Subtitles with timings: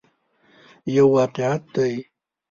[0.95, 1.93] یو واقعیت دی.